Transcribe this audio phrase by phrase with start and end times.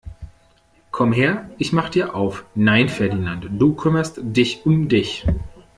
[0.89, 2.43] Komm her, ich mach dir auf!
[2.55, 5.27] Nein Ferdinand, du kümmerst dich um dich!